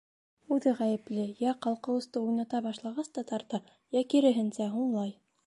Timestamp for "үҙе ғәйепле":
0.53-1.25